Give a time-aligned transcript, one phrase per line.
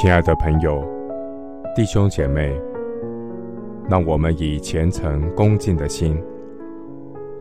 [0.00, 0.80] 亲爱的朋友、
[1.74, 2.56] 弟兄姐妹，
[3.90, 6.16] 让我们以虔诚恭敬的心，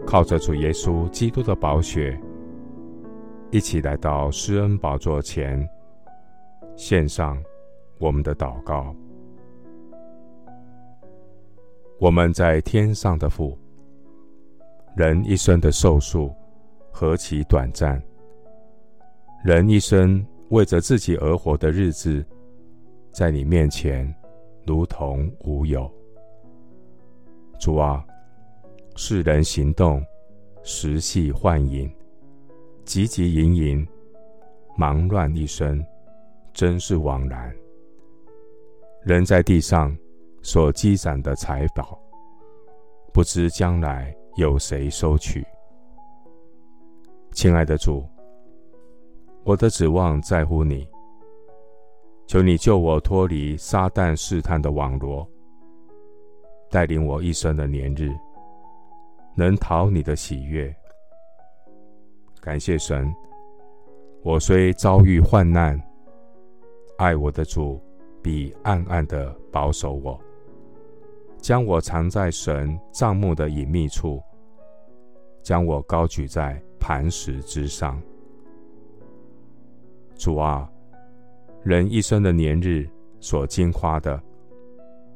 [0.07, 2.19] 靠着主耶稣基督的宝血，
[3.51, 5.69] 一起来到施恩宝座前，
[6.75, 7.37] 献上
[7.99, 8.91] 我们的祷告。
[11.99, 13.55] 我们在天上的父，
[14.95, 16.33] 人一生的寿数
[16.91, 18.01] 何其短暂，
[19.43, 22.25] 人一生为着自己而活的日子，
[23.17, 24.13] 在你面前，
[24.63, 25.91] 如同无有。
[27.59, 28.05] 主啊，
[28.95, 30.05] 世人行动，
[30.61, 31.91] 时系幻影，
[32.85, 33.87] 汲汲营营，
[34.77, 35.83] 忙乱一生，
[36.53, 37.51] 真是枉然。
[39.01, 39.97] 人在地上
[40.43, 41.99] 所积攒的财宝，
[43.11, 45.43] 不知将来有谁收取。
[47.31, 48.07] 亲爱的主，
[49.43, 50.87] 我的指望在乎你。
[52.27, 55.25] 求你救我脱离撒旦试探的网罗，
[56.69, 58.13] 带领我一生的年日，
[59.33, 60.75] 能讨你的喜悦。
[62.41, 63.09] 感谢神，
[64.23, 65.81] 我虽遭遇患难，
[66.97, 67.81] 爱我的主
[68.21, 70.19] 必暗暗的保守我，
[71.37, 74.21] 将我藏在神帐幕的隐秘处，
[75.41, 77.97] 将我高举在磐石之上。
[80.17, 80.69] 主啊。
[81.67, 84.17] 人一生的年日所经花的，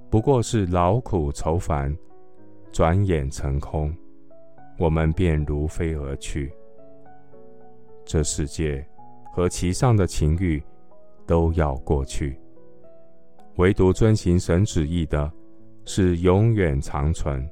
[0.09, 1.97] 不过是劳苦愁烦，
[2.73, 3.95] 转眼成空，
[4.77, 6.51] 我们便如飞而去。
[8.03, 8.85] 这世界
[9.31, 10.61] 和其上的情欲
[11.25, 12.37] 都要过去，
[13.55, 15.31] 唯独遵行神旨意的，
[15.85, 17.49] 是永远长存。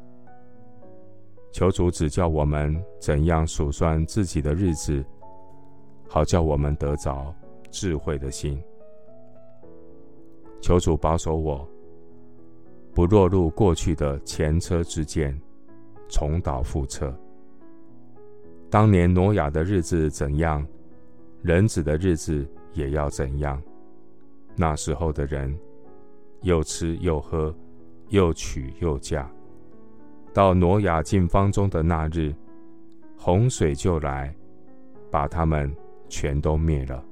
[1.53, 5.02] 求主指教我们怎样数算自己的日子，
[6.06, 7.34] 好叫我们得着
[7.72, 8.61] 智慧的心。
[10.61, 11.67] 求主保守我，
[12.94, 15.39] 不落入过去的前车之鉴，
[16.09, 17.17] 重蹈覆辙。
[18.69, 20.66] 当年挪亚的日子怎样，
[21.41, 23.61] 人子的日子也要怎样。
[24.56, 25.57] 那时候的人，
[26.41, 27.55] 又吃又喝，
[28.09, 29.31] 又娶又嫁。
[30.34, 32.35] 到挪亚进方舟的那日，
[33.17, 34.35] 洪水就来，
[35.09, 35.73] 把他们
[36.09, 37.03] 全都灭了。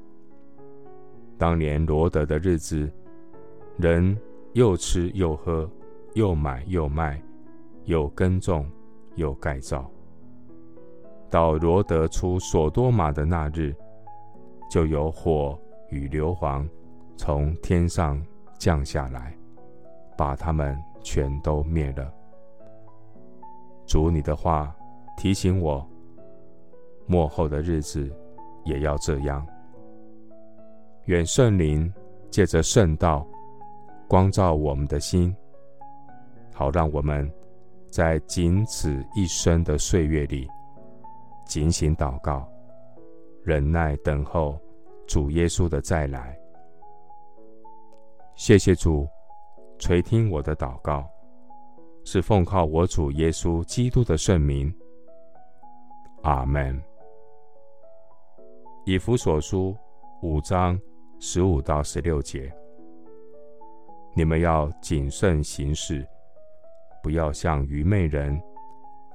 [1.37, 2.91] 当年罗得的日子。
[3.77, 4.17] 人
[4.53, 5.69] 又吃又喝，
[6.15, 7.21] 又买又卖，
[7.85, 8.65] 又耕种，
[9.15, 9.87] 又盖造。
[11.29, 13.75] 到罗得出所多玛的那日，
[14.71, 15.59] 就有火
[15.91, 16.67] 与硫磺
[17.15, 18.19] 从天上
[18.57, 19.37] 降下来，
[20.17, 22.11] 把他们全都灭了。
[23.85, 24.75] 主你的话
[25.17, 25.87] 提醒我，
[27.05, 28.11] 末后的日子
[28.65, 29.45] 也要这样。
[31.05, 31.93] 愿圣灵
[32.31, 33.23] 借着圣道。
[34.07, 35.35] 光照我们的心，
[36.53, 37.29] 好让我们
[37.91, 40.47] 在仅此一生的岁月里，
[41.45, 42.47] 警醒祷告，
[43.43, 44.57] 忍耐等候
[45.07, 46.37] 主耶稣的再来。
[48.35, 49.05] 谢谢主
[49.77, 51.05] 垂听我的祷告，
[52.05, 54.73] 是奉靠我主耶稣基督的圣名。
[56.23, 56.81] 阿门。
[58.85, 59.75] 以弗所书
[60.21, 60.79] 五章
[61.19, 62.49] 十五到十六节。
[64.17, 66.03] 你们要谨慎行事，
[67.03, 68.35] 不要像愚昧人，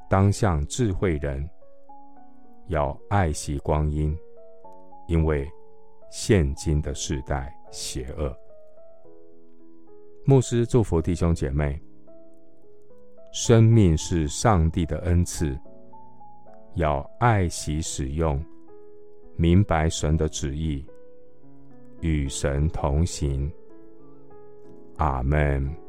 [0.08, 1.44] 当像智慧人。
[2.68, 4.16] 要爱惜光阴，
[5.08, 5.44] 因为
[6.08, 8.32] 现今的世代邪恶。
[10.24, 11.82] 牧师祝福弟兄姐妹：
[13.32, 15.58] 生命是上帝的恩赐，
[16.76, 18.40] 要爱惜使用，
[19.34, 20.86] 明白神的旨意，
[22.02, 23.52] 与神同行。
[25.02, 25.81] 阿门。